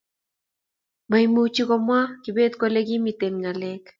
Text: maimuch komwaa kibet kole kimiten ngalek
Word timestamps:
maimuch 1.09 1.59
komwaa 1.69 2.07
kibet 2.23 2.53
kole 2.59 2.81
kimiten 2.87 3.33
ngalek 3.41 3.83